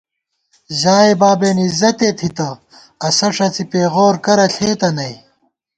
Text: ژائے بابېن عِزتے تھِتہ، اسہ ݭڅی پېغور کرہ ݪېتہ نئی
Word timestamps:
ژائے 0.79 1.13
بابېن 1.21 1.57
عِزتے 1.65 2.09
تھِتہ، 2.17 2.49
اسہ 3.07 3.27
ݭڅی 3.35 3.63
پېغور 3.71 4.15
کرہ 4.25 4.45
ݪېتہ 4.55 4.89
نئی 4.97 5.13